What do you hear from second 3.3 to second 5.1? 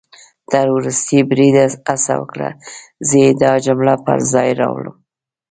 دا جمله پر ځای راوړم